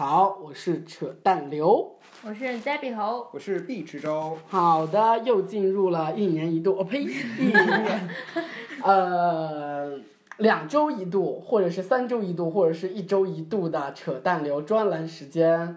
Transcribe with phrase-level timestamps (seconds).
[0.00, 1.98] 止于吐槽，我是扯淡刘。
[2.22, 8.08] 我是 Debbie 猴，我是毕池洲，好的，又进入了一年一度，哦呸， 一年，
[8.82, 9.98] 呃，
[10.38, 15.76] 两周一度，或者是三周一度，或者是一周一度的扯淡流专栏时间。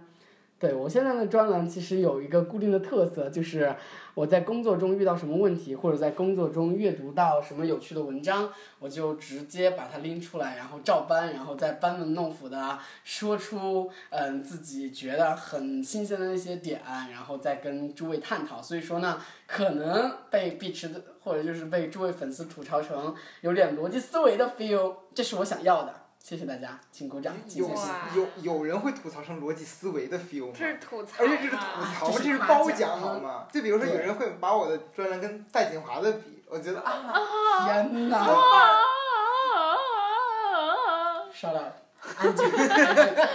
[0.64, 3.75] 对我现在的专栏其实有一个固定的特色，就是
[4.14, 18.61] 我在工作中遇到什么问题，或者在工作中阅读到什么有趣的文章，我就直接把它拎出来，然后照搬，然后再班门弄斧的说出嗯自己觉得很新鲜的那些点，然后再跟诸位探讨。
[18.61, 26.02] 所以说呢，可能被碧池的或者就是被诸位粉丝吐槽成有点逻辑思维的 feel，这是我想要的。
[26.23, 27.69] 谢谢大家，请鼓掌，有
[28.16, 30.53] 有有人会吐槽成逻辑思维的 feel 吗？
[30.57, 33.45] 这是吐槽而且这是吐吗槽，这是褒奖好吗？
[33.52, 38.25] 就比如说有人会把我的专栏跟戴锦华的比，我觉得啊，天哪
[41.35, 41.73] ！Shut up，
[42.17, 43.27] 安静，安静。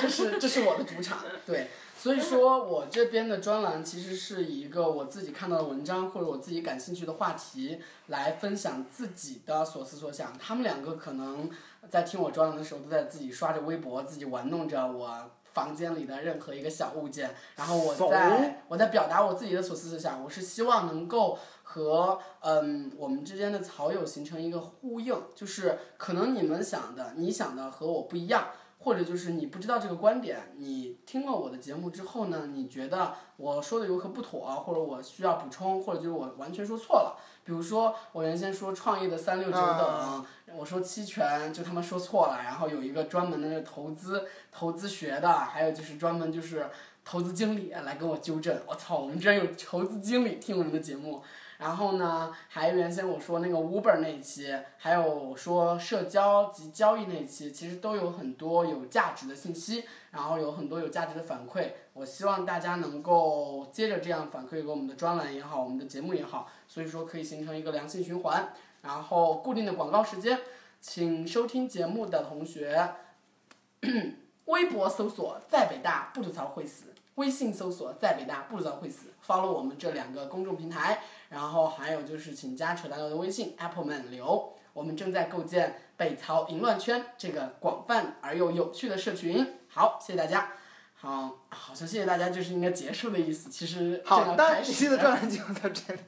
[0.00, 10.36] 这是这是我的主场，对，所以说我这边的专栏其实是以一个我自己看到的文章或者我自己感兴趣的话题来分享自己的所思所想。
[10.38, 11.48] 他们两个可能
[11.88, 15.30] 在听我专栏的时候都在自己刷着微博，自己玩弄着我。
[15.56, 28.48] 房间里的任何一个小物件，然后我在我在表达我自己的所思所想，我是希望能够和嗯我们之间的草友形成一个呼应，就是可能你们想的、你想的和我不一样，
[28.80, 37.18] 或者就是你不知道这个观点，你听了我的节目之后呢，你觉得我说的有何不妥，或者我需要补充，或者就是我完全说错了。
[37.44, 40.26] 比如说我原先说创业的三六九等，啊
[40.56, 46.66] 我说期权就他们说错了，然后有一个专门的那投资投资学的，还有就是专门就是
[47.04, 48.58] 投资经理来跟我纠正。
[48.66, 51.22] 我操，我们居然有投资经理听我们的节目。
[51.58, 61.70] 然后呢，还原先我说那个 Uber 那一期，还有说社交及交易那一期，其实都有很多有价值的信息，然后有很多有价值的反馈。
[61.94, 68.52] 我希望大家能够接着这样反馈给我们的专栏也好，我们的节目也好，所以说可以形成一个良性循环。
[68.86, 70.38] 然后固定的广告时间，
[70.80, 72.94] 请收听节目的同学，
[74.46, 81.00] 微博搜索“在北大不吐槽会死”，微信搜索“在北大不吐槽会死 ”，follow 我们这两个公众平台。
[81.28, 89.44] 然后还有就是请加扯淡哥的微信 Appleman 流，我们正在构建北曹淫乱圈这个广泛而又有趣的社群。
[89.68, 90.52] 好，谢谢大家。
[90.94, 96.00] 好，好像谢谢大家就是应该结束的意思，其实正好的，要开始你现在专栏就到这里。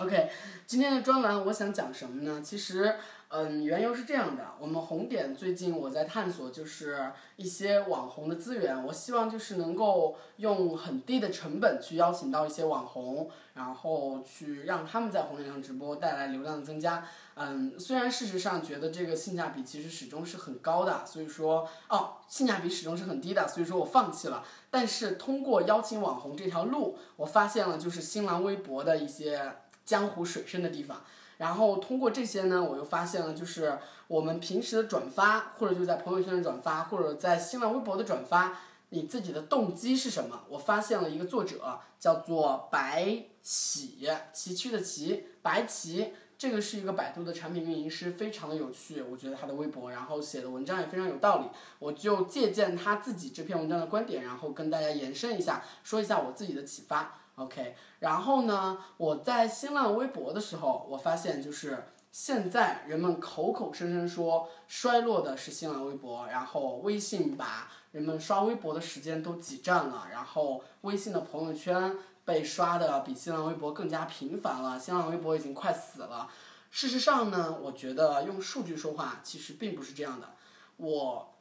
[0.00, 0.30] OK，
[0.66, 2.40] 今天的专栏我想讲什么呢？
[2.42, 2.94] 其实，
[3.28, 17.06] 嗯，缘由是这样的，我们红点最近我在探索，就是一些网红的资源，我希望就是能够用很低的成本去邀请到一些网红，然后去让他们在红点上直播，带来流量的增加。
[17.34, 24.42] 嗯，虽然事实上觉得这个性价比其实始终是很高的，所以说哦，性价比始终是很低的，所以说我放弃了。
[24.70, 29.52] 但是通过邀请网红这条路，我发现了就是新浪微博的一些
[29.84, 31.02] 江湖水深的地方。
[31.38, 38.58] 然后通过这些呢，我又发现了就是我们平时的转发，或者就在朋友圈的转发，或者在新浪微博的转发，
[38.90, 40.42] 你自己的动机是什么？
[40.48, 46.12] 我发现了一个作者叫做白起，崎岖的崎，白起。
[46.38, 51.46] 这个是一个百度的产品运营师，非常的有趣，我觉得他的微博，然后写的文章也非常有道理，
[51.78, 57.21] 我就借鉴他自己这篇文章的观点，然后跟大家延伸一下，说一下我自己的启发。
[57.36, 76.28] OK，然后呢，我在新浪微博的时候，我发现就是现在人们口口声声说衰落的是新浪微博，然后微信把人们刷微博的时间都挤占了，然后微信的朋友圈被刷的比新浪微博更加频繁了，新浪微博已经快死了。
[76.70, 80.28] 事实上呢，我觉得用数据说话其实并不是这样的。
[80.76, 81.34] 我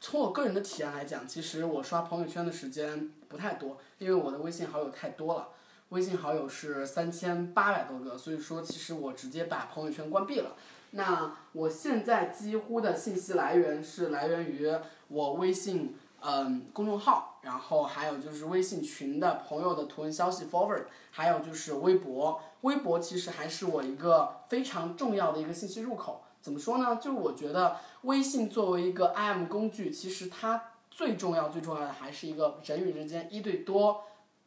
[0.00, 5.48] 从我个人的体验来讲，其实我刷朋友圈的时间不太多，因为我的微信好友太多了。
[5.90, 10.56] 微信好友是三千八百多个，所以说其实我直接把朋友圈关闭了。
[10.92, 14.72] 那我现在几乎的信息来源是来源于
[15.08, 22.40] 我微信嗯公众号，然后还有就是微信群的朋友的图文消息 forward，还有就是微博。
[22.62, 26.22] 微博其实还是我一个非常重要的一个信息入口。
[26.40, 26.96] 怎么说呢？
[26.96, 34.04] 就是我觉得微信作为一个 IM 工具，其实它最重要、最重要的还是一个人与人之间一对多、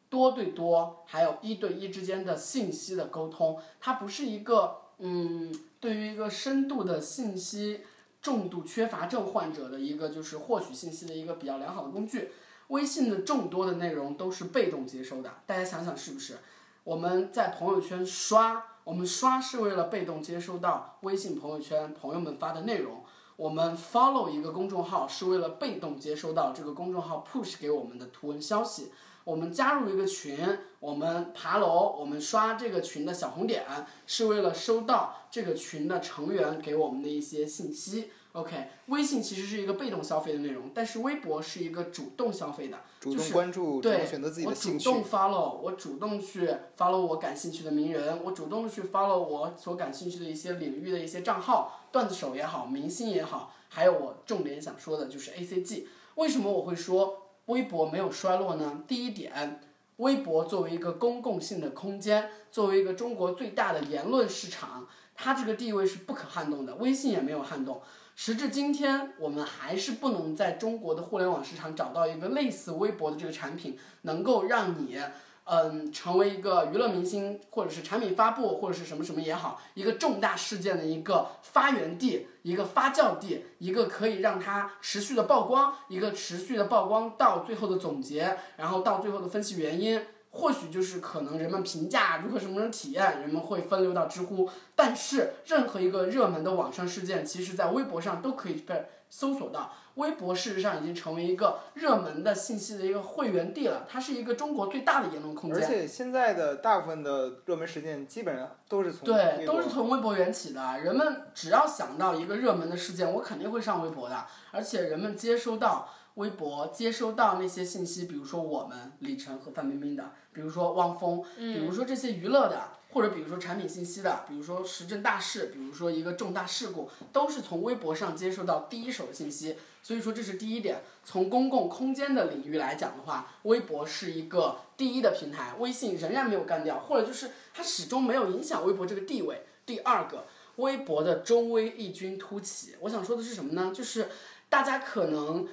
[0.09, 3.59] 多对多，还有一对一之间的信息的沟通。
[3.79, 7.81] 它不是一个嗯，对于一个深度的信息
[8.21, 12.31] 重度缺乏症患者的一个就是获取信息的一个比较良好的工具。
[12.69, 16.37] 微信的众多的内容都是被动接收的，大家想想是不是？
[16.83, 18.67] 我们在朋友圈刷。
[18.85, 23.01] 我们刷是为了被动接收到微信朋友圈朋友们发的内容，
[23.43, 28.89] 我们 follow 一个公众号是为了被动接收到这个公众号 push 给我们的图文消息，
[29.25, 30.39] 我们加入一个群，
[30.79, 33.65] 我们爬楼，我们刷这个群的小红点，
[34.07, 38.11] 是为了收到这个群的成员给我们的一些信息。
[38.33, 44.89] OK，微信其实是一个被动消费的内容，但是微博是一个主动消费的，主动关注，主动选择自己的兴趣。
[44.89, 55.87] 我主动 follow，我主动去 follow 我感兴趣的名人，我主动去 follow 我所感兴趣的一些领域的一些账号，段子手也好，明星也好，还有我重点想说的就是 A C G。
[56.15, 58.83] 为什么我会说微博没有衰落呢？
[58.87, 59.61] 第一点，
[59.97, 67.79] 微博作为一个公共性的空间，作为一个中国最大的言论市场，它这个地位是不可撼动的，微信也没有撼动。
[68.15, 74.99] 时至今天，我们还是不能在中国的互联网市场找到一个类似微博的这个产品，能够让你，
[75.45, 89.99] 嗯，成为一个娱乐明星，或者是产品发布，或者是什么什么也好，一个重大事件的一个发源地，一个发酵地，一个可以让它持续的曝光，一个持续的曝光到最后的总结，然后到最后的分析原因。
[90.35, 94.49] 或许就是可能人们评价如何什么什么体验，人们会分流到知乎。
[94.75, 99.71] 但是任何一个热门的网上事件，其实在微博上都可以被搜索到。
[99.93, 105.63] 微博事实上已经成为一个热门的信息的一个会员地了，它是一个中国最大的言论空间。
[105.63, 110.79] 而且现在的大部分的热门事件基本上都是从对，都是从微博缘起的。
[110.79, 114.25] 人们只要想到一个热门的事件，我肯定会上微博的。
[114.49, 115.87] 而且人们接收到。
[116.15, 129.55] 微博接收到那些信息，比如说我们李晨和范冰冰的，比如说汪峰，比如说这些娱乐的，或者比如说产品信息的，比如说时政大事，比如说一个重大事故，都是从微博上接收到第一手的信息。
[129.81, 130.81] 所以说这是第一点。
[131.05, 139.43] 从公共空间的领域来讲的话，微博是一个第一的平台，微信仍然没有干掉，或者就是它始终没有影响微博这个地位。
[139.65, 140.25] 第二个，
[140.55, 143.71] 微博的中微异军突起，我想说的是什么呢？
[143.73, 144.09] 就是
[144.49, 145.47] 大家可能。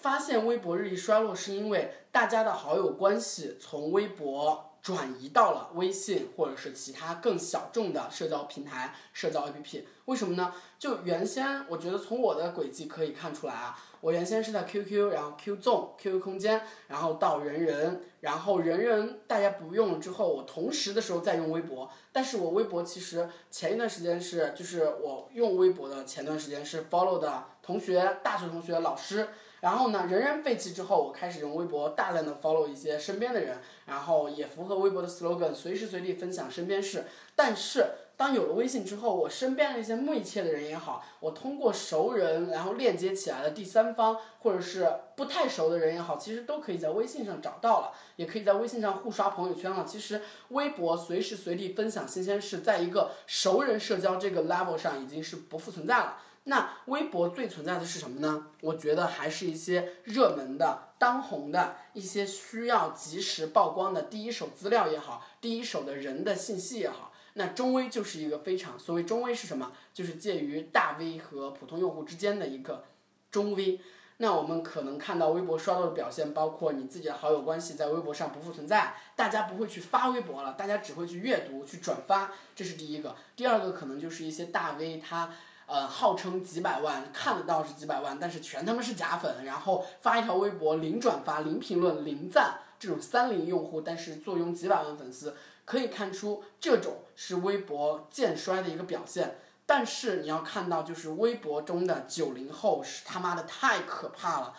[0.00, 9.82] 发现微博日益衰落，是因为大家的好友关系从微博转移到了微信或者是其他更小众的社交平台、社交 APP。
[10.04, 10.52] 为什么呢？
[10.78, 21.90] 就原先我觉得从我的轨迹可以看出来啊，我原先是在 QQ，然后 Q 纵、QQ 空间，然后到人人，然后人人大家不用了之后，我同时的时候在用微博。
[22.12, 29.28] 但是我微博其实前一段时间是，就是我用微博的前段时间是 follow 的同学、大学同学、老师。
[29.60, 37.04] 然后呢，人人废弃之后，我开始用微博大量的 follow 一些身边的人，然后也符合微博的 slogan，随时随地分享身边事。
[37.34, 49.84] 但是当有了微信之后，我身边的一些密切的人也好，我通过熟人然后链接起来的第三方，或者是不太熟的人也好，其实都可以在微信上找到了，也可以在微信上互刷朋友圈了。
[49.86, 56.18] 其实微博随时随地分享新鲜事，在一个熟人社交这个 level 上已经是不复存在了。
[56.48, 58.46] 那微博最存在的是什么呢？
[58.60, 67.12] 我觉得还是一些热门的、当红的一些需要及时曝光的第一手资料也好，第一手的人的信息也好。
[67.34, 69.72] 那中微就是一个非常，所谓中微是什么？
[69.92, 72.84] 就是介于大 V 和普通用户之间的一个
[73.32, 73.80] 中微。
[74.18, 83.16] 那我们可能看到微博刷到的表现，包括你自己的好友关系在微博上不复存在，大家不会去发微博了，大家只会去阅读、去转发，这是第一个。
[83.34, 85.34] 第二个可能就是一些大 V 他。
[85.66, 99.38] 呃，号称几百万看得到是几百万，但是全他妈是假粉，然后发一条微博零转发、零评论、零赞，这种三零用户，但是坐拥几百万粉丝，可以看出这种是微博渐衰的一个表现。
[99.66, 104.54] 但是你要看到，就是微博中的九零后是他妈的太可怕了，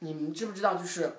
[0.00, 1.10] 你们知不知道就是？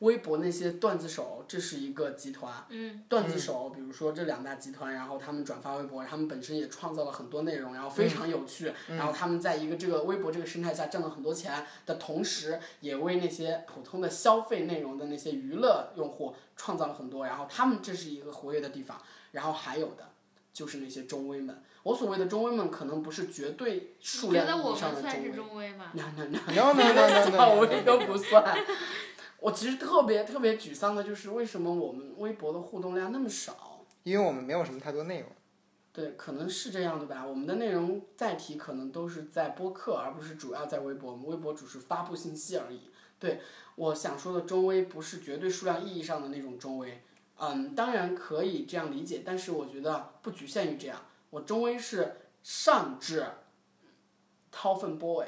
[0.00, 2.52] 微博那些段子手，这是一个集团。
[2.68, 3.02] 嗯。
[3.08, 8.72] 段子手，比如说这两大集团，然后他们转发微博，他们本身也创造了很多内容，然后非常有趣。
[8.88, 8.96] 嗯。
[8.96, 17.26] 然后他们在一个这个微博这个生态下挣了很多钱的同时，也为那些普通的消费内容的那些娱乐用户创造了很多。
[17.26, 19.00] 然后他们这是一个活跃的地方。
[19.32, 20.10] 然后还有的，
[20.52, 21.62] 就是那些中微们。
[21.82, 24.74] 我所谓的中微们，可能不是绝对数量以上的中微。
[24.74, 25.92] 觉得我们算是中微吗？
[25.94, 28.58] 那那那那那小微都不算。
[29.40, 33.84] 我其实特别特别沮丧的就是为什么我们微博的互动量那么少？
[34.02, 35.28] 因为我们没有什么太多内容。
[35.92, 37.26] 对，可能是这样的吧。
[37.26, 41.10] 我们的内容载体可能都是在播客，而不是主要在微博。
[41.10, 42.90] 我们微博只是发布信息而已。
[43.18, 43.40] 对，
[43.74, 47.02] 我想说的中微不是绝对数量意义上的那种中微。
[47.38, 51.00] 嗯，当然可以这样理解，但是我觉得不局限于这样。
[51.30, 53.26] 我中微是上至
[54.52, 55.26] TOFFN boy、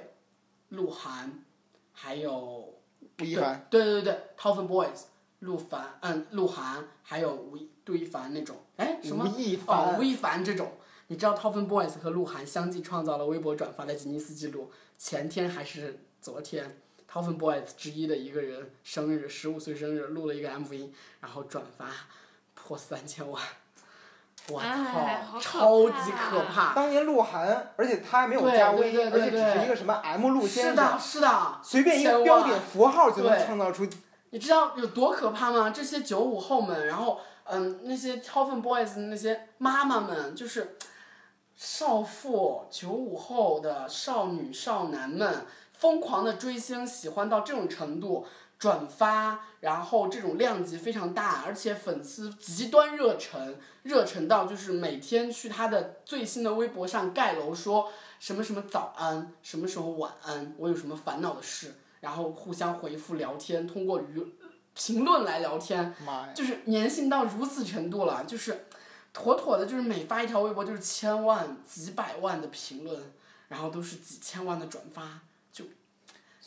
[0.68, 1.44] 鹿晗，
[1.92, 2.81] 还有
[3.22, 5.02] 吴亦凡，对对对对，TOFFN boys、
[5.40, 9.24] 鹿晗，嗯，鹿晗，还有吴亦杜亦凡那种，哎，什么？
[9.24, 10.72] 吴亦哦，凡吴亦凡这种，
[11.06, 16.78] 你知道 TOFFN boys 和鹿晗相继创造了微博转发的吉尼斯纪录，前天还是昨天
[17.10, 21.90] ，TOFFN boys 之一的一个人生日，十五岁生日，录了一个 MV，然后转发
[22.54, 23.42] 破三千万，
[24.48, 26.74] 我操，超级可怕！
[26.74, 33.86] 当年鹿晗，而且他还没有加微，而且只是一个什么 M 路先生是的，，是的，随便一个标点符号就能创造出
[34.30, 35.70] 你知道有多可怕吗？
[35.70, 40.76] 这些九五后们，然后嗯，那些 TOFFN boys 的那些妈妈们，就是
[41.54, 48.26] 少妇九五后的少女少男们，疯狂的追星，喜欢到这种程度，
[48.62, 57.90] 转发，然后这种量级非常大，而且粉丝极端热忱，热忱到就是每天去他的最新的微博上盖楼说
[58.20, 61.74] 什么什么早安，什么时候晚安，我有什么烦恼的事。
[61.98, 64.24] 然后互相回复聊天，通过舆
[64.74, 65.92] 评论来聊天，
[66.32, 68.66] 就是粘性到如此程度了，就是
[69.12, 73.12] 妥妥的，就是每发一条微博就是千万、几百万的评论，
[73.48, 75.18] 然后都是几千万的转发，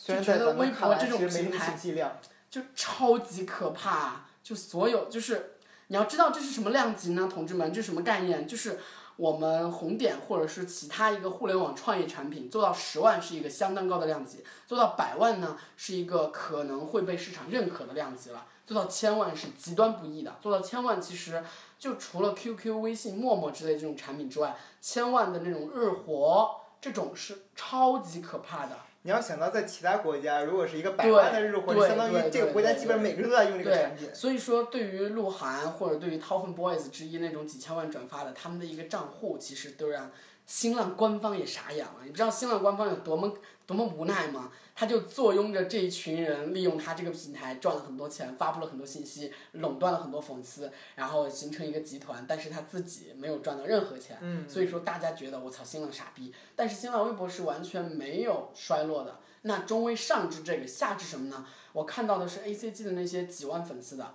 [0.06, 2.16] 虽然就觉得在咱们微博看来这种其实没什么平台信息量，
[2.48, 4.26] 就超级可怕。
[4.40, 5.56] 就所有就是
[5.88, 8.46] 你要知道这是什么量级呢，同志们，这是什么概念？
[8.46, 8.78] 就是
[9.16, 20.36] 我们红点或者是其他一个互联网创业产品做到十万是一个相当高的量级，做到百万呢是一个可能会被市场认可的量级了，做到千万是极端不易的。
[20.40, 21.42] 做到千万其实
[21.76, 28.78] 就除了 QQ、微信、陌陌之类这种产品之外，千万的那种日活这种是超级可怕的。
[29.06, 34.12] 你要想到在其他国家，如果是一个百万的日活，对相当于这个国家基本上每个人都在用这个产品，。
[34.12, 40.10] 所以说对于鹿晗或者对于 TOFFN boys 之一那种几千万转发的，他们的一个账户其实都让
[40.44, 41.98] 新浪官方也傻眼了。
[42.04, 43.32] 你知道新浪官方有多么
[43.64, 44.50] 多么无奈吗？
[44.78, 54.18] 他就坐拥着这一群人，利用他这个平台赚了很多钱，发布了很多信息，垄断了很多粉丝，然后形成一个集团，但是他自己没有赚到任何钱。
[54.20, 59.18] 嗯所以说大家觉得我操新浪傻逼，但是新浪微博是完全没有衰落的。
[59.42, 61.46] 那中微上至这个，下至什么呢？
[61.72, 64.14] 我看到的是 A C G 的那些几万粉丝的。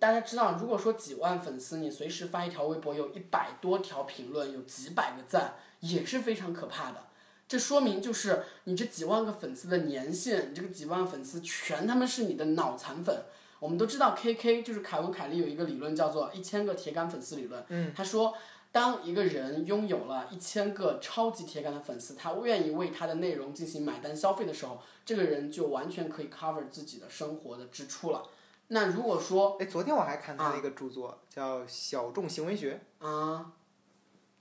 [0.00, 7.07] 大家知道，如果说几万粉丝，你随时发一条微博，有一百多条评论，有几百个赞，也是非常可怕的。
[7.48, 13.24] 这说明就是你这几万个粉丝的粘性，你这个几万粉丝全他妈是你的脑残粉。
[13.58, 17.64] 我们都知道 K K 就是凯文凯利有一个理论叫做一千个铁杆粉丝理论。
[17.68, 17.90] 嗯。
[17.96, 18.34] 他说，
[18.70, 28.22] 当一个人拥有了一千个超级铁杆的粉丝，他愿意为他的内容进行买单消费的时候，这个人就完全可以 cover 自己的生活的支出了。
[28.68, 33.52] 那如果说哎，昨天我还看他的一个著作，叫《小众行为学啊，》，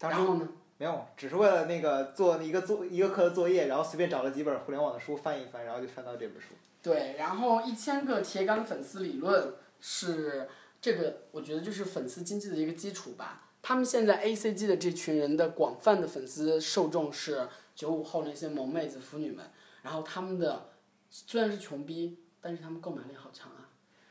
[0.10, 0.50] 然后呢？
[0.80, 6.50] 没有，只是为了那个做一个作一个课的作业，然后随便找了几本互联网的书翻一翻，然后就翻到这本书。
[6.84, 10.48] 对，然后一千个铁杆粉丝理论是
[10.80, 13.50] 这个，我觉得就是粉丝经济的一个基础吧。
[13.64, 19.44] 他们现在 A C G 的这群人的广泛的粉丝受众是九五后那些萌妹子、腐女们，
[19.82, 20.70] 然后他们的
[21.10, 23.68] 虽然是穷逼，但是他们购买力好强啊。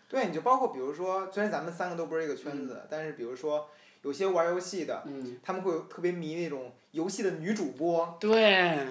[0.09, 3.69] 对，你就包括比如说，虽然咱们三个都不是一个圈子的，但是比如说
[4.07, 8.41] 有些玩游戏的，嗯，他们会有特别迷那种游戏的女主播，对，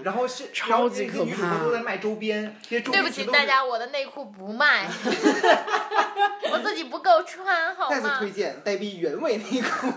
[0.04, 4.86] 然后是超级可这些女主播都在卖周边，这些周对不起大家，我的内裤不卖，
[6.52, 8.20] 我自己不够穿，好再次吗？
[8.20, 9.88] 推荐黛碧原味内裤，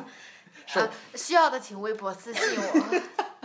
[1.19, 3.01] 需要的请微博私信我，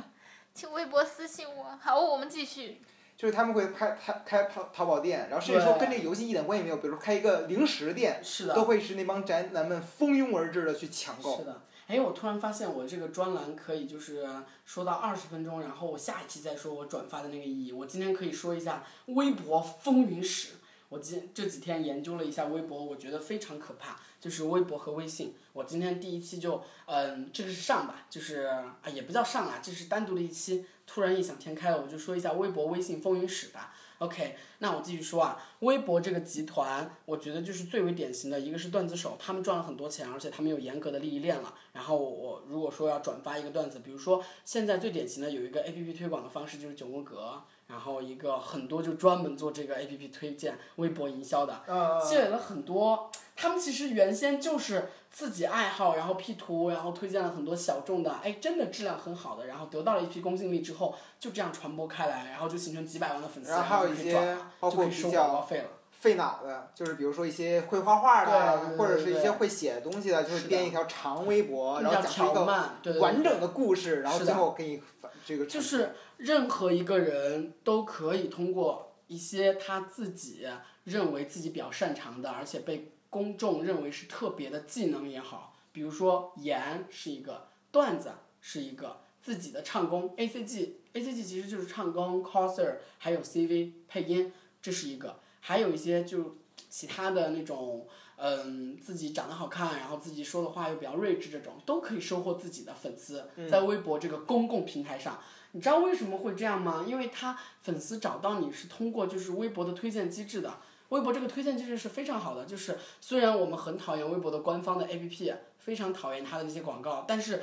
[0.53, 1.75] 请微博私信我。
[1.81, 2.83] 好，我们继续。
[3.15, 8.53] 就是他们会开开开淘淘宝店，然后甚至说跟这个游戏一点关系没有，比如说开一个零食店，是的。
[8.53, 11.45] 都会是那帮宅男们蜂拥而至的去抢购是。
[11.45, 14.27] 的，哎，我突然发现我这个专栏可以就是
[14.65, 17.71] 说到二十分钟，然后我下一期再说我转发的那个意义。
[17.71, 20.53] 我今天可以说一下微博风云史。
[20.89, 25.33] 我今这几天研究了一下微博，我觉得非常可怕，就是微博和微信。
[25.51, 30.65] 我今天第一期就，嗯，这个是上吧，就是啊也不叫上啊，这是单独的一期。
[30.85, 33.73] 突然异想天开了，我就说一下微博、微信风云史吧。
[33.99, 41.53] OK，那我继续说啊，微博这个集团，我觉得就是最为典型的一个是段子手，他们赚了很多钱，而且他们有严格的利益链了。
[41.71, 53.09] 然后我如果说要转发一个段子，比如说现在最典型的有一个 APP 推广的方式就是九宫格，然后一个很多就专门做这个 A P P 推荐、微博营销的，呃，积累了很多。
[53.35, 65.65] 他们其实原先就是自己爱好，然后 P 图，然后推荐了很多小众的，哎，真的质量很好的，然后得到了一批公信力之后，就这样传播开来，然后就形成几百万的粉丝，然后还有一些就可以赚了，包括就可以收比较广告费了。
[65.91, 80.47] 费脑的，就是比如说一些会画画的，或者是一些会写东西的，就是编一条长微博，然后叫讲一个完整的故事，然后最后给你反这个就是任何一个人都可以通过一些他自己
[80.85, 96.37] 认为自己比较擅长的，而且被公众认为是特别的技能也好，比如说演是一个，段子是一个，自己的唱功，A C G A C G 其实就是唱功，coser 还有 C V 配音，这是一个，还有一些就
[96.69, 97.85] 其他的那种。
[98.15, 105.19] 嗯，自己长得好看，然后自己说的话又比较睿智，这种都可以收获自己的粉丝，在微博这个公共平台上。
[105.53, 106.83] 你知道为什么会这样吗？
[106.85, 110.53] 因为他粉丝找到你是通过就是微博的推荐机制的。
[110.89, 117.41] 微博这个推荐机制是非常好的，就是虽然我们很讨厌微博的官方的 APP，非常讨厌它的那些广告，但是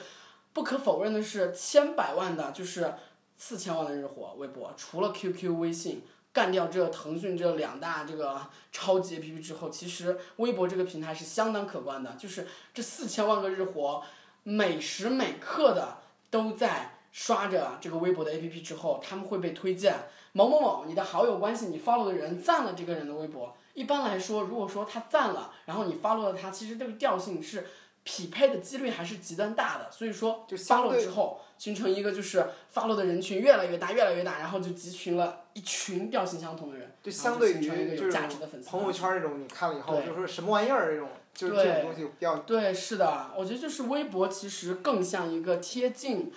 [0.53, 2.95] 不可否认的是，千百万的就是
[3.37, 6.03] 四千万的日活，微博除了 QQ、微信。
[6.33, 8.41] 干掉这腾讯这两大这个
[8.71, 14.05] 超级 APP 之后，其实微博这个平台是相当可观的，就是这四千万个日活，
[14.45, 15.99] 每时每刻的
[16.31, 19.95] 都在刷着这个微博的 APP 之后，他们会被推荐
[20.33, 23.57] 某某某，你的好友关系，你 follow 的人赞了这个人的微博。
[23.75, 27.67] 一般来说，如果说他赞了，然后你 follow 了他，其实这个调性是
[28.03, 29.91] 匹配的几率还是极端大的。
[29.91, 46.33] 所以说就相 follow 之后，形成一个就是 follow 的人群越来越大，越来越大，然后就集群了一群调性相同的人，就相对于形成一个有价值的粉丝朋友圈那种，你看了以后对就说什么玩意儿这种，就是这种东西比较对，是的，我觉得就是微博其实更像一个贴近，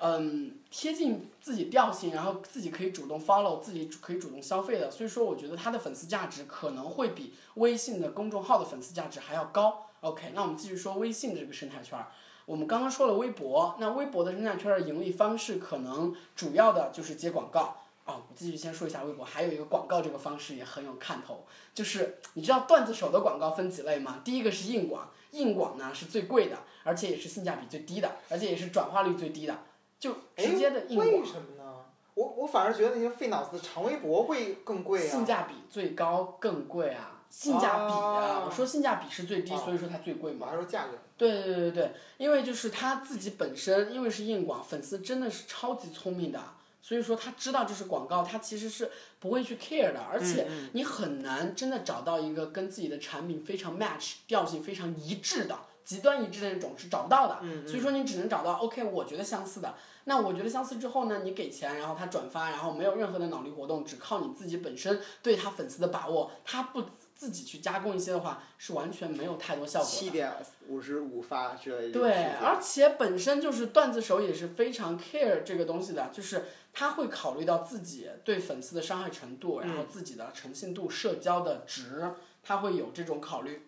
[0.00, 9.86] 嗯，贴近自己调性，然后自己可以主动 follow，自己可以主动消费的，所以说我觉得它的粉丝价值可能会比微信的公众号的粉丝价值还要高。
[10.00, 11.98] OK，那我们继续说微信的这个生态圈。
[12.46, 17.76] 我们刚刚说了微博，那微博的生态圈的盈利方式可能主要的就是接广告。
[18.04, 24.22] 哦，我继续先说一下微博，还有一个广告这个方式也很有看头，就是你知道段子手的广告分几类吗？
[24.24, 29.58] 第一个是硬广，硬广呢是最贵的，而且也是性价比最低的，而且也是转化率最低的，
[29.98, 31.06] 就直接的硬广。
[31.06, 31.74] 为什么呢？
[32.14, 35.10] 我我反而觉得那些费脑子的长微博会更贵啊。
[35.10, 37.22] 性价比最高更贵啊！
[37.30, 40.46] 性价比啊，啊我说性价比是最低，啊所以说它最贵嘛。
[40.46, 40.98] 我还说价格。
[41.16, 46.40] 对对对对对，因为就是他自己本身，因为是硬广，粉丝真的是超级聪明的，
[46.80, 55.56] 所以说他知道这是广告，他其实是不会去 care 的，而且你很难真的找到一个跟自己的产品非常 match、调性非常一致的。
[55.88, 59.74] 极端一致的那种是找不到的，所以说你只能找到 OK，我觉得相似的。
[60.04, 69.96] 那我觉得相似之后呢，你给钱，然后他转发，然后没有任何的脑力活动，只靠你自己本身对他粉丝的把握，他不自己去加工一些的话，是完全没有太多效果的。
[69.96, 70.30] 七点
[70.68, 71.92] 五十五发之类的。
[71.92, 83.67] 对，而且本身就是段子手也是非常 care 这个东西的，就是他会考虑到自己对粉丝的伤害程度，然后自己的诚信度、社交的值，他会有这种考虑。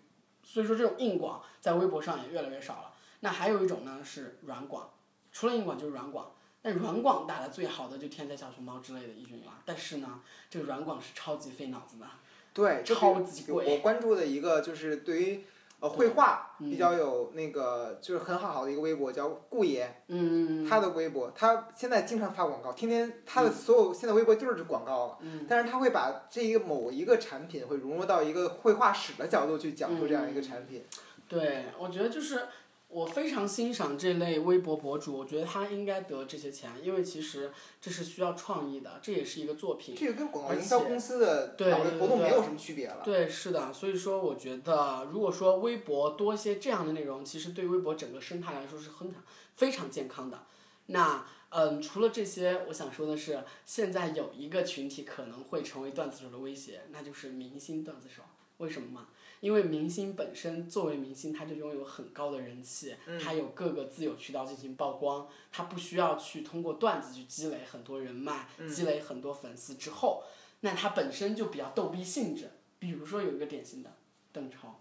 [0.53, 2.93] 所以说这种硬广在微博上也越来越少了。
[3.21, 4.91] 那还有一种呢是软广，
[5.31, 6.33] 除了硬广就是软广。
[6.63, 12.07] 那软广打的最好的就天才小熊猫之类的易迅了，但是呢，这个软广是超级费脑子的。
[12.53, 15.45] 对，超级贵我关注的一个就是对于
[15.81, 16.71] 呃绘画嗯。
[16.71, 25.47] 比较有那个就是很好的一个微博叫顾爷，嗯，他的微博他现在经常发广告，天天他的所有现在微博就是广告了，嗯。
[25.49, 30.85] 但是他会把这一个某一个产品会融入到一个绘画史的角度去讲述这样一个产品。
[31.29, 32.43] 对，我觉得就是
[32.91, 39.95] 我非常欣赏这类微博博主，我觉得他应该得这些钱，因为其实这是需要创意的，这也是一个作品。
[39.97, 43.03] 这个跟广告营销公司的对活动没有什么区别了。
[43.05, 49.15] 对，是的，所以说我觉得，如果说微博多一些这样的内容，其实对微博整个生态来说是很
[49.55, 50.43] 非常健康的。
[50.87, 58.23] 那嗯，除了这些，我想说的是，现在有一个群体可能会成为段子手的威胁，那就是明星段子手。
[58.59, 59.09] 为什么嘛？
[59.41, 70.23] 因为明星本身作为明星，他就拥有很高的人气，他有各个自有渠道进行曝光，他不需要去通过段子去积累很多人脉，积累很多粉丝之后，
[70.61, 72.51] 那他本身就比较逗逼性质。
[72.79, 73.95] 比如说有一个典型的
[74.33, 74.81] 邓超，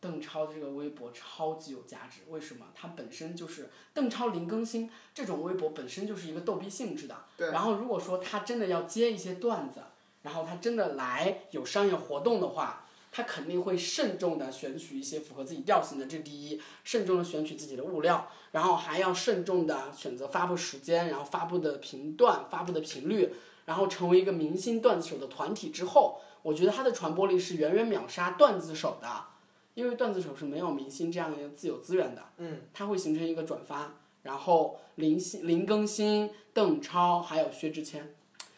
[0.00, 2.66] 邓超这个微博超级有价值，为什么？
[2.74, 7.24] 他本身就是邓超零更新这种微博本身就是一个逗逼性质的。
[7.50, 9.80] 然后如果说他真的要接一些段子，
[10.22, 12.83] 然后他真的来有商业活动的话，
[13.16, 23.32] 他肯定会慎重的选取一些符合自己调性的，这第一，慎重的选取自己的物料，然后还要慎重的选择发布时间，然后发布的频段、发布的频率，
[23.66, 29.08] 然后成为一个明星段子手的团体之后，我觉得他的传播力是远远秒杀段子手的，
[29.74, 38.12] 因为段子手是没有明星这样的一个自有资源的，嗯，它会形成一个转发，然后林星、林更新、邓超还有薛之谦，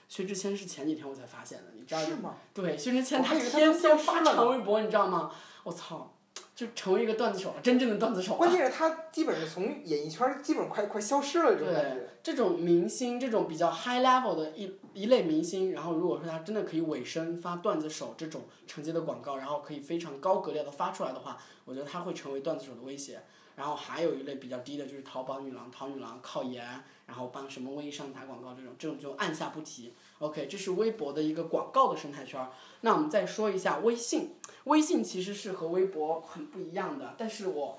[0.08, 2.36] 薛之谦是前几天我才发现的，你知道是吗？
[2.54, 5.30] 对，薛之谦他我还以为他天都消天发了微博，你知道吗？
[5.64, 6.14] 我操，
[6.54, 8.38] 就成为一个段子手了，真正的段子手了。
[8.38, 12.08] 关键是他基本是从演艺圈儿基本快快消失了这种感觉。
[12.22, 23.20] 这种明星，这种比较 high level 的一一类明星，然后如果说他真的可以尾声发段子手这种承接的广告，然后可以非常高格调的发出来的话，我觉得他会成为段子手的威胁。
[23.54, 26.62] 然后还有一类比较低的，就是淘宝女郎，淘女郎靠颜，
[27.06, 29.94] 然后帮什么微商打广告这种，这种就按下不提。
[30.18, 32.50] OK，这是微博的一个广告的生态圈儿。
[32.80, 37.78] 那我们再说一下微信，微信其实是和微博很不一样的，但是我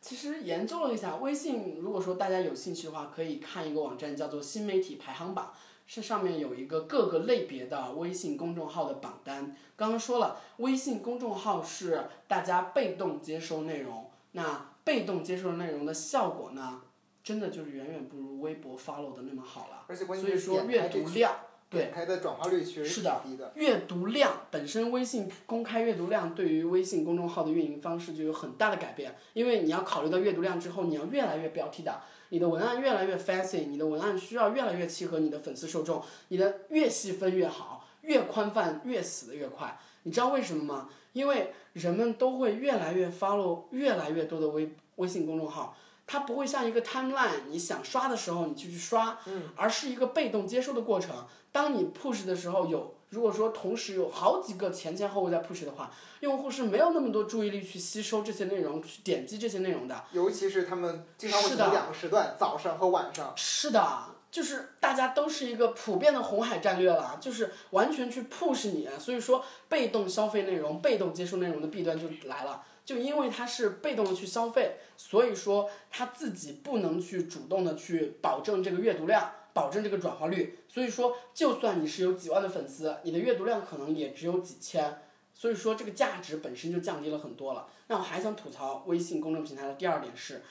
[0.00, 5.52] 其实研究了一下，微信如果说大家有兴趣的话，可以看一个网站叫做新媒体排行榜，
[5.86, 9.56] 是上面有一个各个类别的微信公众号的榜单。
[9.76, 16.82] 刚刚说了，微信公众号是大家被动接收内容，那被动接收内容的效果呢，
[17.30, 19.84] 真的就是远远不如微博 follow 的那么好了。
[19.86, 21.36] 而且关所键是以说阅读量，
[21.70, 23.52] 对点开的转化率确实挺是的低的。
[23.54, 39.78] 阅读量本身，微信公开阅读量对于微信公众号的运营方式就有很大的改变，因为你要考虑到阅读量之后，你要越来越标题党，你的文案越来越 fancy，你的文案需要越来越契合你的粉丝受众，你的越细分越好，越宽泛越死的越快。
[40.02, 40.88] 你知道为什么吗？
[41.12, 45.76] 因为人们都会越来越 follow 越来越多的微微信公众号，
[46.10, 49.16] 它不会像一个 timeline，你想刷的时候你就去刷，
[49.54, 51.24] 而是一个被动接收的过程。
[51.52, 60.04] 当你 push 的时候有，如果说同时有好几个前前后后在 push 的话，用户是没有那么多注意力去吸收这些内容，去点击这些内容的。
[60.10, 63.32] 尤其是他们经常会是的两个时段，早上和晚上。
[63.36, 72.64] 是的，就是大家都是一个普遍的红海战略了，就是完全去 push 你，所以说被动消费内容、被动接收内容的弊端就来了。
[72.90, 80.58] 就因为他是被动的去消费，所以说他自己不能去主动的去保证这个阅读量，保证这个转化率。
[80.66, 85.02] 所以说，就算你是有几万的粉丝，你的阅读量可能也只有几千。
[85.32, 87.68] 所以说，这个价值本身就降低了很多了。
[87.86, 90.42] 那我还想吐槽微信公众平台的第二点是，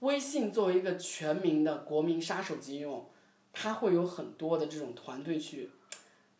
[0.00, 3.08] 微信作为一个全民的国民杀手级应用，
[3.54, 5.70] 它会有很多的这种团队去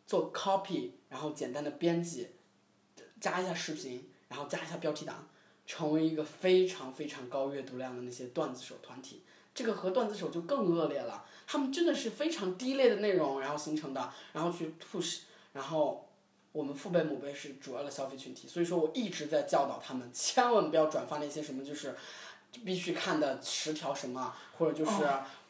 [0.05, 2.29] 做 copy，然后简单的编辑，
[3.19, 5.29] 加一下视频，然后加一下标题党，
[5.67, 9.23] 成为一个非常非常高阅读量的那些段子手团体。
[9.55, 16.09] 这个和段子手就更恶劣了，他们真的是非常低劣的内容，然后形成的，然后去 push，然后
[16.53, 21.97] 我们父辈母辈是主要的消费群体，所以说我一直在教导他们，千万不要转发那些什么就是
[22.65, 24.93] 必须看的十条什么，或者就是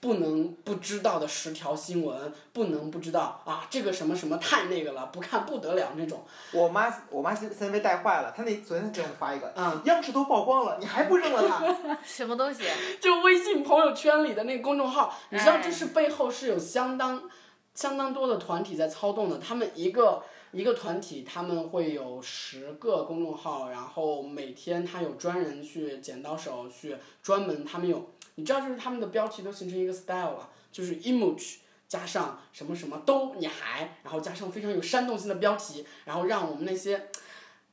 [0.00, 6.24] 不能不知道的十条新闻，不能不知道啊这个什么什么太那个了，不看不得了那种。
[6.52, 11.98] 我妈我妈现在被带坏了，她那昨天给我发一个，嗯 央视都曝光了，你还不扔了它？
[12.04, 12.64] 什么东西？
[13.00, 17.22] 就微信朋友圈里的那个公众号，你知道哎这是背后是有相当
[17.74, 31.56] 相当多的团体在操纵的，他们一个一个团体他们会有十个公众号，然后每天他有专人去剪刀手去专门他们有，你知道就是他们的标题都形成一个 style 了，就是 image。
[31.88, 37.08] 加上什么什么都你还，然后加上非常有煽动性的标题，然后让我们那些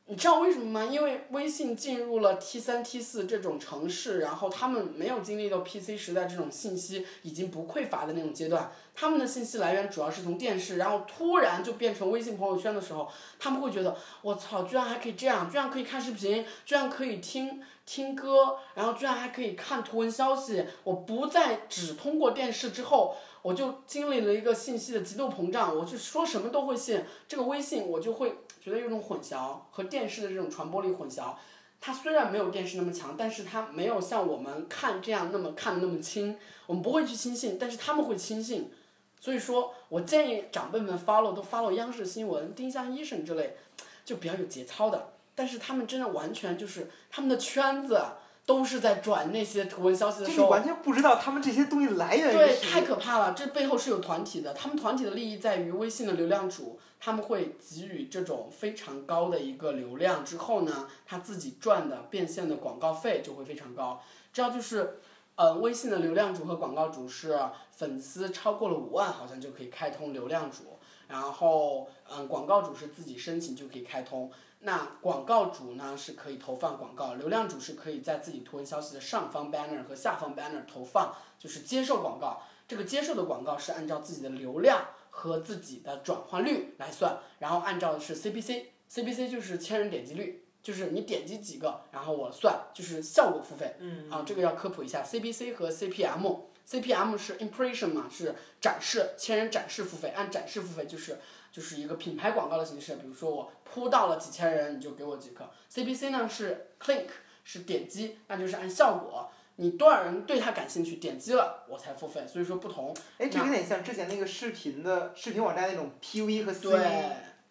[0.07, 0.85] 你知道为什么吗？
[0.85, 23.15] 因为微信进入了 T 三、T 四这种城市，然后他们没有经历到 PC 时代这种信息已经不匮乏的那种阶段，他们的信息来源主要是从电视，然后突然就变成微信朋友圈的时候，他们会觉得我操，居然还可以这样，居然可以看视频，居然可以听听歌，然后居然还可以看图文消息，我不再只通过电视之后。
[23.45, 27.03] 我就经历了一个信息的极度膨胀，我就说什么都会信。
[27.27, 31.35] 这个微信我就会觉得有种混淆和电视的这种传播力混淆。
[31.79, 36.35] 它虽然没有电视那么强，但是它没有像我们看这样那么看的那么清。
[36.65, 38.71] 我们不会去轻信，但是他们会轻信。
[39.19, 43.57] 所以说我建议长辈们 follow 都 follow 央视新闻、丁香医生之类，
[44.03, 45.09] 就比较有节操的。
[45.35, 48.01] 但是他们真的完全就是他们的圈子
[48.45, 50.47] 都是在转那些图文消息的时候。
[50.47, 53.33] 完全不知道他们这些东西来源于对，太可怕了！
[53.33, 63.99] 这背后是有团体的，他们团体的利益在于微信的流量主，他们会给予这种非常高的一个流量之后呢，他自己赚的变现的广告费就会非常高。
[64.31, 64.99] 这样就是，
[65.35, 67.39] 呃，微信的流量主和广告主是
[67.71, 70.77] 粉丝超过了五万，好像就可以开通流量主，
[71.07, 74.31] 然后，嗯，广告主是自己申请就可以开通。
[74.65, 82.41] 那广告主呢是可以投放广告，流量主是可以在自己图文消息的上方 banner 和下方 banner 投放，就是接受广告。
[82.67, 93.75] 这个接受的广告是按照自己的流量和自己的转化率来算，然后按照的是 CPC，CPC 就是千人点击率，就是你点击几个，然后我算就是效果付费。
[93.77, 96.39] 嗯啊，这个要科普一下，CPC 和 CPM。
[96.67, 101.19] CPM 是 impression 嘛，是展示，千人展示付费，按展示付费就是
[101.51, 105.47] 就是一个品牌广告的形式，比如说我铺到了几千人，你就给我几颗。
[105.71, 107.05] CPC 呢是 click，
[107.43, 112.95] 是点击，那就是按效果，你多少人对它感兴趣，点击了我才付费，所以说不同。
[113.19, 116.71] 哎，这有点像之前那个视频的视频网站那种 PV 和 CV。
[116.71, 116.79] 对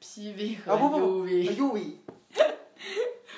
[0.02, 0.98] ，PV 和啊不不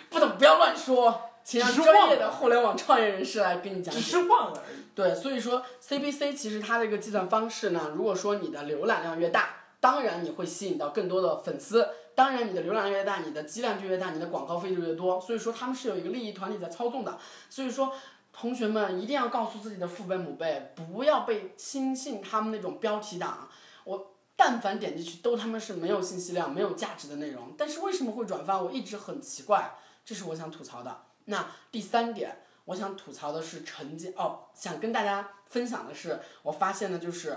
[0.08, 4.00] 不懂不要乱说，请让专业的互联网创业人士来跟你讲解。
[4.00, 4.85] 只是忘了而已。
[4.96, 15.20] 对，所以说 CPC 其实它的一个计算方式呢，如果说你的浏览量越大，当然你会吸引到更多的粉丝，当然你的浏览量越大，你的机量就越大，你的广告费就越多。
[15.20, 17.18] 所以说他们是有一个利益团体在操纵的。
[17.50, 17.92] 所以说
[18.32, 23.50] 同学们一定要告诉自己的父辈母辈，不要被轻信他们那种标题党。
[23.84, 28.62] 我但凡点进去都他妈是没有信息量、没有价值的内容，但是为什么会转发？
[28.62, 29.74] 我一直很奇怪，
[30.06, 31.02] 这是我想吐槽的。
[31.26, 32.44] 那第三点。
[32.66, 37.36] 我想吐槽的是成绩哦，想跟大家分享的是，我发现的就是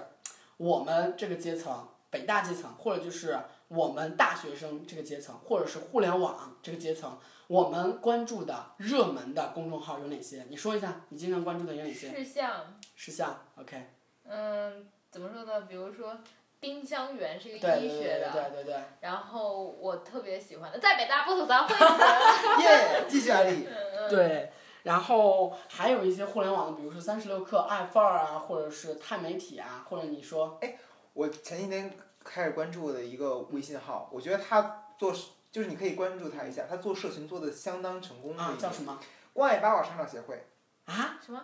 [0.57, 3.39] 我们这个阶层，北大阶层，或者就是
[3.69, 10.45] 我们大学生这个阶层，或者是互联网这个阶层，我们关注的热门的公众号有哪些？
[10.49, 12.09] 你说一下，你经常关注的有哪些？
[12.11, 13.87] 事项，事项，OK，
[14.25, 15.61] 嗯，怎么说呢？
[15.61, 16.17] 比如说
[16.59, 21.83] 丁香园是一个医学的，对对对，然后我特别喜欢的，在北大不吐槽会死。
[22.63, 23.67] 耶，继续安利。
[24.09, 24.51] 对，
[24.89, 30.77] 然后还有一些互联网的，比如说三十六氪、爱范儿啊，或者是钛媒体啊，或者你说，哎
[31.13, 35.13] 我前几天开始关注的一个微信号，我觉得他做
[35.51, 38.97] 就是你可以关注他一下，他做社群做的相当成功的啊一，个叫什么？
[39.31, 40.43] 关爱八卦成长协会，
[40.85, 41.19] 啊？
[41.23, 41.39] 什么？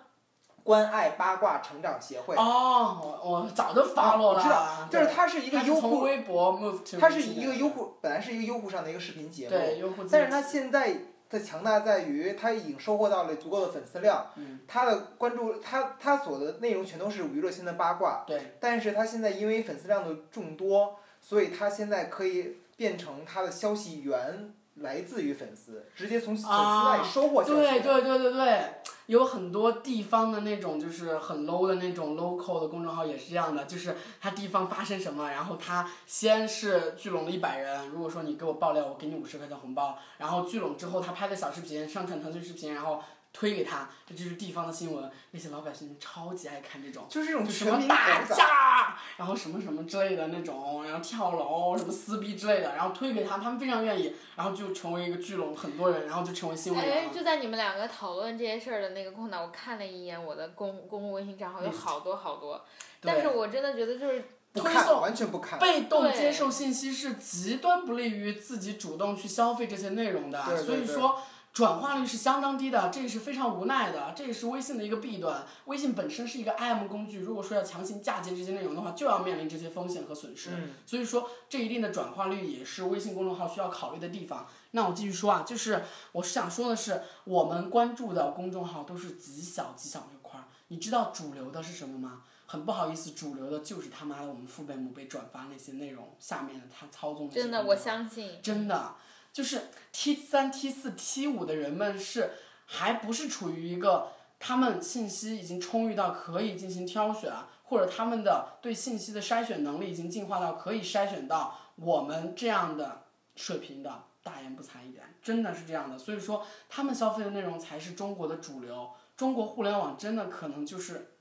[0.64, 2.36] 关爱八卦成长协会。
[2.36, 10.98] 哦，我我早就 follow 了，我知道，就是它是一个优酷，微博 move to 它是微信的一个优酷，本来是一个优酷上的一个视频节目，对优酷，但是它现在
[11.36, 27.56] 的强大在于，它已经收获到了足够的粉丝量，嗯它的关注，它它所的内容全都是娱乐性的八卦，对但是它现在因为粉丝量的众多，所以它现在可以变成它的消息源来自于粉丝，直接从粉丝那里收获消息。
[27.56, 28.62] 对对对对对，
[29.08, 43.04] 有很多地方的那种就是很 low 的那种 local 的公众号也是这样的，就是他地方发生什么，然后他先是聚拢了一百人，如果说你给我爆料，我给你五十块钱红包，然后聚拢之后他拍的小视频上传腾讯视频，然后
[43.36, 47.06] 推给他，这就是地方的新闻，那些老百姓超级爱看这种。
[47.10, 62.64] 就是这种什么打架，然后什么什么之类的那种，然后跳楼，什么撕逼之类的，然后推给他，他们非常愿意，然后就成为一个聚拢很多人，然后就成为新闻哎，就在你们两个讨论这些事儿的那个空档，我看了一眼我的公公共微信账号，有好多好多，
[63.02, 65.60] 但是我真的觉得就是不看，推送完全不看。
[65.60, 71.20] 被动接受信息是极端不利于自己主动去消费这些内容的，对对对所以说
[71.56, 75.42] 转化率是相当低的，这也是非常无奈的，这也是微信的一个弊端。
[75.68, 80.50] 微信本身是一个 IM 工具，如果说要强行嫁接这些内容的话，就要面临这些风险和损失。
[80.50, 84.46] 嗯所以说，这一定的转化率也是微信公众号需要考虑的地方。
[84.72, 90.44] 那我继续说啊，就是我是想说的是，我们关注的公众号都是极小极小一块儿。
[90.68, 92.24] 你知道主流的是什么吗？
[92.48, 98.42] 很不好意思，主流的就是他妈的我们父辈母辈转发那些内容，下面的他操纵真的，我相信。
[98.44, 98.94] 真的
[99.36, 102.32] 就是 T 三、T 四、T 五的人们是
[102.66, 107.30] 还不是处于一个他们信息已经充裕到可以进行挑选，
[107.66, 113.02] 或者他们的对信息的筛选能力已经进化到可以筛选到我们这样的
[113.36, 114.04] 水平的。
[114.24, 116.00] 大言不惭一点，真的是这样的。
[116.00, 118.90] 所以说，他们消费的内容才是中国的主流。
[119.18, 121.12] 中国互联网真的可能就是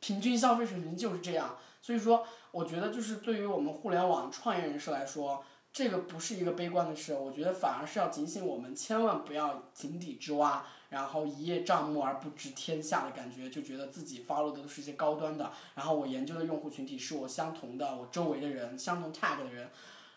[0.00, 1.56] 平均消费水平就是这样。
[1.80, 5.42] 所以说，我觉得就是对于我们互联网创业人士来说，
[5.82, 19.70] 这个不是一个悲观的事，我觉得反而是要警醒我们，千万不要井底之蛙，然后一叶障目而不知天下的感觉，就觉得自己 follow 的都是一些高端的，然后我研究的用户群体是我相同的，我周围的人，相同 tag 的人。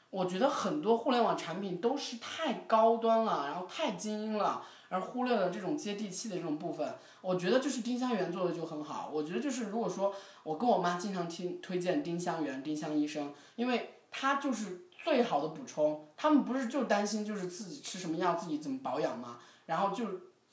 [0.09, 6.93] 我觉得很多互联网产品都是太高端了，然后太精英了，而忽略了这种接地气的这种部分。
[7.21, 9.09] 我觉得就是丁香园做的就很好。
[9.13, 16.07] 我觉得就是如果说我跟我妈经常听推荐丁香园、丁香医生，因为它就是最好的补充。
[16.15, 19.37] 他们不是就担心就是自己吃什么药，自己怎么保养吗？
[19.65, 20.07] 然后就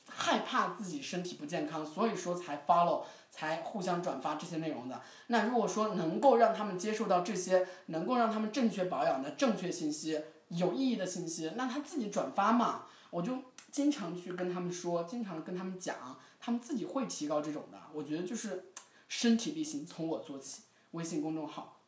[0.08, 5.00] 害怕自己身体不健康，所以说才 follow，才互相转发这些内容的。
[5.28, 12.86] 那如果说能够让他们接受到这些，能够让他们正确保养的正确信息、有意义的信息，那他自己转发嘛。
[13.10, 13.38] 我就
[13.70, 17.78] 经常去跟他们说，经常跟他们讲，他们自己会提高这种的。
[17.92, 18.72] 我觉得就是
[19.08, 20.62] 身体力行，从我做起。
[20.92, 21.79] 微信公众号，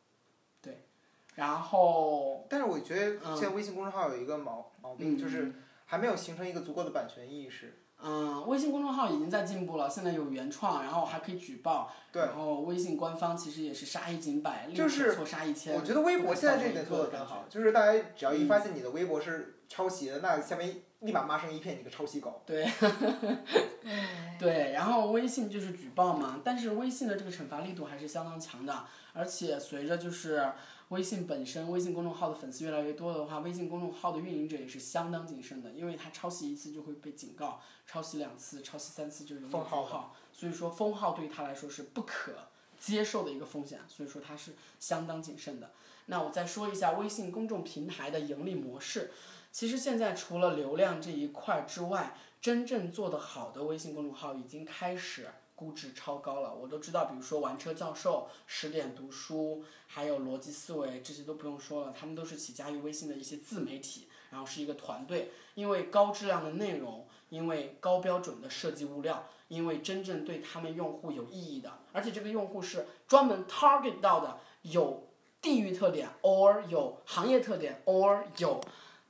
[1.35, 5.53] 然后但是我觉得嗯现在微信公众号有一个毛毛病，嗯就是
[5.85, 7.79] 还没有形成一个足够的版权意识。
[8.05, 15.73] 嗯，微信公众号已经在进步了，现在有原创，然后还可以举报，对然后微信官方其实也是杀一儆百，立就是错杀一千。
[15.73, 22.41] 我觉得微博现在这一点做的的很好，就是大家只要一发现你的微博是抄袭的，那下面立马骂声一片，你个抄袭狗。
[22.45, 30.51] 对哎对，然后微信就是举报嘛，但是微信的这个惩罚力度还是相当强的，而且随着就是
[30.93, 42.33] 微信本身微信公众号的粉丝越来越多的话，微信公众号的运营者也是相当谨慎的，因为他抄袭一次就会被警告，抄袭两次、抄袭三次就容易封号号，所以说封号对于他来说是不可
[42.79, 45.71] 接受的一个风险，所以说他是相当谨慎的。
[46.05, 49.09] 那我再说一下微信公众平台的盈利模式。
[49.51, 56.53] 其实现在除了流量这一块之外，真正做得好的微信公众号已经开始估值超高了。
[56.53, 75.09] 我都知道，比如说玩车教授、十点读书，还有逻辑思维，这些都不用说了，他们都是起家于微信的一些自媒体，然后是一个团队，因为高质量的内容，因为高标准的设计物料，因为真正对他们用户有意义的，而且这个用户是专门 target 到的有
[75.41, 78.61] 地域特点，or 有行业特点，or 有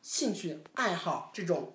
[0.01, 1.73] 兴趣爱好这种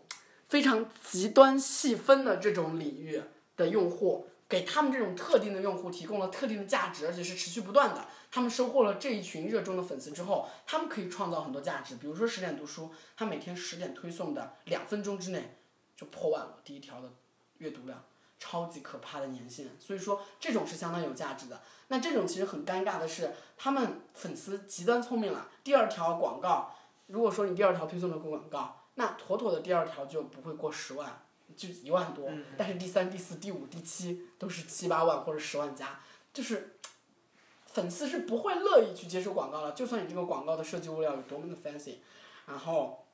[0.49, 3.23] 非常极端细分的这种领域
[3.57, 8.07] 的用户，给他们这种特定的用户提供了特定的价值，而且是持续不断的。
[8.31, 11.97] 他们收获了这一群热衷的粉丝之后，他们可以创造很多价值。
[11.97, 15.59] 比如说十点读书，他每天十点推送的两分钟之内
[15.97, 17.13] 就破万了，第一条的
[17.59, 18.03] 阅读量。
[18.41, 21.61] 超级可怕的年限，所以说这种是相当有价值的。
[21.89, 25.49] 那这种其实很尴尬的是，他们粉丝极端聪明了。
[25.65, 26.73] 第二条广告，
[27.09, 31.21] 如果说你第二条推送的广告，那妥妥的第二条就不会过十万，
[31.57, 32.31] 就一万多。
[32.57, 36.01] 但是第三、第四、第五、第七都是七八万或者十万加，
[36.33, 36.77] 就是
[37.67, 39.73] 粉丝是不会乐意去接受广告了。
[39.73, 41.97] 就算你这个广告的设计物料有多么的 fancy，
[42.47, 43.05] 然后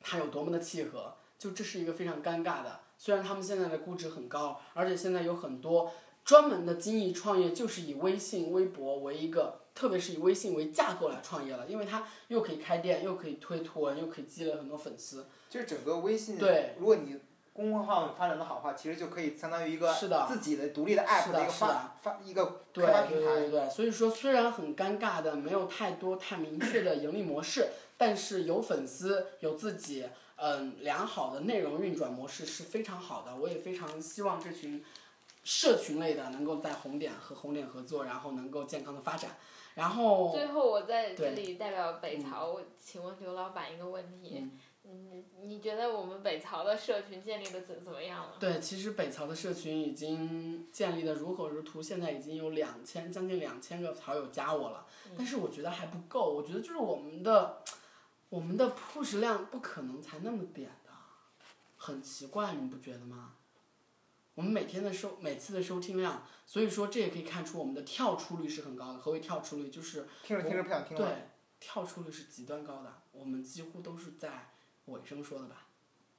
[0.00, 2.80] 它有多么的契合，就这是一个非常尴尬的。
[2.98, 5.92] 虽然他们现在的估值很高，而且现在有很多
[6.24, 15.26] 专门的精益创业，就是以微信、微博为一个，特别是以微信为架构来创业了，因为它又可以开店，又可以推图文，又可以积累很多粉丝。
[15.50, 17.18] 就是整个微信，对如果你
[17.52, 23.26] 公众号发展的好的话，其实就可以相当于一个是的自己的独立的 app 的一个发发一个对开发平台。
[23.26, 30.08] 对对对对，所以说虽然很尴尬的，没有太多太明确的盈利模式， 但是有粉丝，有自己。
[30.44, 34.84] 嗯，良好的内容运转模式是非常好的，我也非常希望这群
[35.44, 39.36] 社群类的能够在红点和红点合作，然后能够健康的发展。
[39.74, 44.58] 然后最后我在这里代表北曹，我请问刘老板一个问题，嗯，
[45.42, 48.36] 你觉得我们北曹的社群建立的怎怎么样了？
[48.38, 57.62] 对，其实北曹的社群已经建立的如火如荼，现在已经有两千将近两千个好友加我了，但是我觉得还不够，我觉得就是我们的
[58.28, 60.90] 我们的 push 量不可能才那么点的，
[61.76, 63.34] 很奇怪，你不觉得吗？
[64.34, 68.98] 我们每天的收每次的收听量，所以说这也可以看出我们的跳出率是很高的。
[68.98, 69.68] 何为跳出率？
[69.68, 71.04] 就是听着听着不想听了。
[71.04, 71.28] 对，
[71.60, 74.51] 跳出率是极端高的，我们几乎都是在
[74.86, 75.66] 尾声说的吧，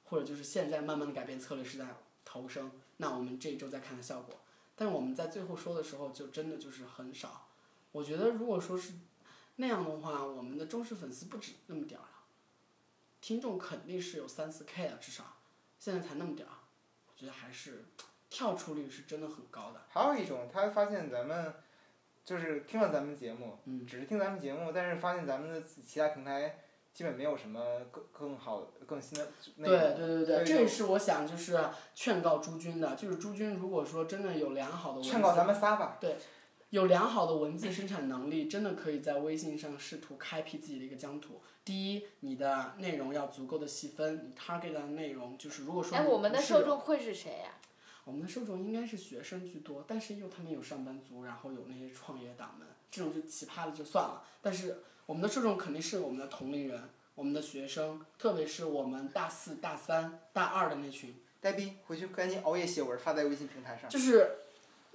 [0.04, 1.86] 或者就是现在慢慢的改变策略是在
[2.24, 4.40] 头声，那我们这一周再看看效果。
[4.76, 7.48] 但是我们在最后说的时候，就真的就是很少。
[7.92, 8.94] 我觉得如果说是
[9.56, 12.24] 那样的话，我们的忠实粉丝不止那么点儿了，
[13.20, 15.36] 听众肯定是有三四 K 了，至少
[15.78, 16.54] 现在才那么点儿，
[17.06, 17.84] 我觉得还是
[18.28, 19.82] 跳出率是真的很高的。
[19.88, 21.54] 还有一种，他发现咱们
[22.24, 26.63] 就是听了咱们节目，嗯只是听咱们节目，但是发现咱们的其他平台
[26.94, 29.26] 基本没有什么更更好更新的
[29.56, 29.96] 内对容。
[29.96, 31.58] 对对对，这也是我想就是
[31.94, 35.98] 劝告诸君的，就是诸君如果说真的有良好的文字，劝告咱们仨吧。
[36.00, 36.16] 对
[36.70, 41.40] 有良好的文字生产能力，真的可以在微信上试图开辟自己的一个疆土。
[41.64, 47.52] 第一，你的内容要足够的细分，你 target 的内容就是如果说哎，我们的受众会是谁呀、
[48.04, 54.24] 我们的受众应该是学生居多，但是又他们有上班族，然后有那些创业党们，这种就奇葩的就算了。
[54.42, 56.80] 但是我们的受众肯定是我们的同龄人，
[57.14, 61.14] 我们的学生，特别是我们大四、大三、大二的那群。
[61.40, 63.90] 呆逼，回去赶紧熬夜写文发在微信平台上。
[63.90, 64.30] 就是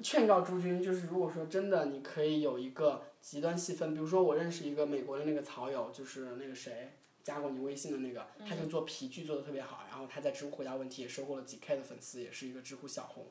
[0.02, 6.94] 劝告诸君，就是如果说真的你可以有一个极端细分，比如说我认识一个美国的那个草友，就是那个谁
[7.24, 13.28] 加过你微信的那个，他就做皮具做的特别好，然后他在知乎回答问题也收获了几 K 的粉丝，也是一个知乎小红，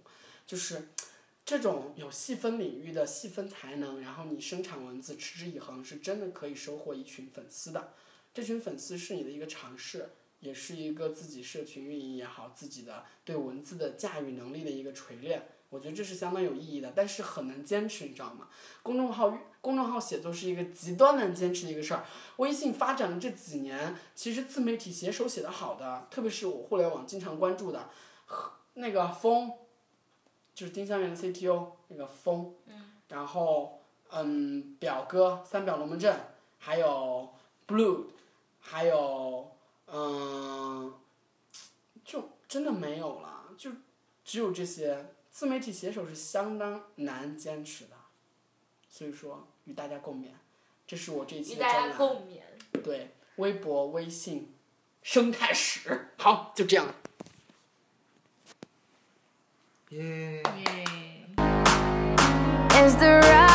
[0.46, 0.90] 就是。
[1.48, 7.94] 这种有细分领域的细分才能，然后你生产文字，持之以恒，是真的可以收获一群粉丝的。
[8.34, 15.48] 这群粉丝是你的一个尝试，也是一个自己社群运营也好，自己的对文字的驾驭能力的一个锤炼。
[15.70, 18.48] 我觉得这是相当有意义的，但是很难坚持，你知道吗？
[18.82, 22.04] 公众号公众号写作是一个极端难坚持的一个事儿。
[22.36, 27.88] 微信发展了这几年，其实自媒体写手写的好的，特别是我互联网经常关注的，
[28.74, 29.50] 那个风
[30.58, 33.80] 就是丁香园的 CTO，那个风，嗯，然后
[34.10, 36.18] 嗯，表哥，三表龙门阵，
[36.58, 37.32] 还有
[37.64, 38.06] blue，
[38.58, 39.52] 还有
[39.86, 40.92] 嗯，
[42.04, 43.70] 就真的没有了，就
[44.24, 47.92] 只有这些自媒体写手是相当难坚持的。
[48.90, 50.30] 所以说与大家共勉，
[50.88, 51.96] 这是我这一期的专栏，
[52.82, 54.52] 对，微博、微信
[55.04, 56.08] 生态史。
[56.18, 56.92] 好，就这样。
[59.90, 60.42] Yay.
[62.68, 63.47] Yay.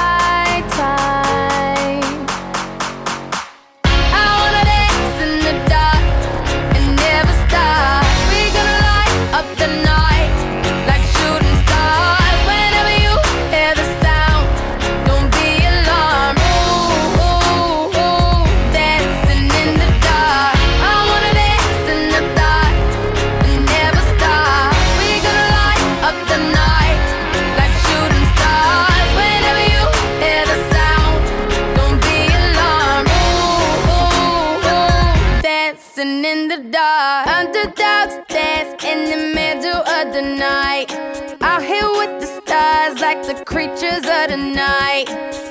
[43.63, 45.42] creatures of the night.